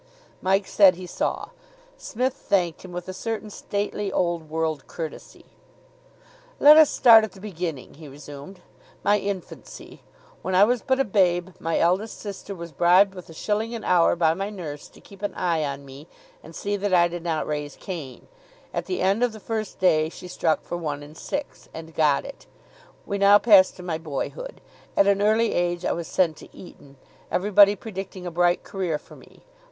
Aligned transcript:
Mike 0.41 0.65
said 0.65 0.95
he 0.95 1.05
saw. 1.05 1.49
Psmith 1.95 2.33
thanked 2.33 2.83
him 2.83 2.91
with 2.91 3.07
a 3.07 3.13
certain 3.13 3.51
stately 3.51 4.11
old 4.11 4.49
world 4.49 4.87
courtesy. 4.87 5.45
"Let 6.59 6.75
us 6.75 6.89
start 6.89 7.23
at 7.23 7.33
the 7.33 7.39
beginning," 7.39 7.93
he 7.93 8.07
resumed. 8.07 8.61
"My 9.03 9.19
infancy. 9.19 10.01
When 10.41 10.55
I 10.55 10.63
was 10.63 10.81
but 10.81 10.99
a 10.99 11.03
babe, 11.05 11.49
my 11.59 11.77
eldest 11.77 12.17
sister 12.19 12.55
was 12.55 12.71
bribed 12.71 13.13
with 13.13 13.29
a 13.29 13.33
shilling 13.33 13.75
an 13.75 13.83
hour 13.83 14.15
by 14.15 14.33
my 14.33 14.49
nurse 14.49 14.87
to 14.87 14.99
keep 14.99 15.21
an 15.21 15.35
eye 15.35 15.63
on 15.63 15.85
me, 15.85 16.07
and 16.41 16.55
see 16.55 16.75
that 16.77 16.95
I 16.95 17.07
did 17.07 17.21
not 17.21 17.45
raise 17.45 17.75
Cain. 17.79 18.27
At 18.73 18.87
the 18.87 19.01
end 19.01 19.21
of 19.21 19.33
the 19.33 19.39
first 19.39 19.77
day 19.79 20.09
she 20.09 20.27
struck 20.27 20.63
for 20.63 20.77
one 20.77 21.03
and 21.03 21.15
six, 21.15 21.69
and 21.75 21.93
got 21.93 22.25
it. 22.25 22.47
We 23.05 23.19
now 23.19 23.37
pass 23.37 23.69
to 23.73 23.83
my 23.83 23.99
boyhood. 23.99 24.61
At 24.97 25.05
an 25.05 25.21
early 25.21 25.53
age, 25.53 25.85
I 25.85 25.91
was 25.91 26.07
sent 26.07 26.37
to 26.37 26.57
Eton, 26.57 26.97
everybody 27.29 27.75
predicting 27.75 28.25
a 28.25 28.31
bright 28.31 28.63
career 28.63 28.97
for 28.97 29.15
me. 29.15 29.43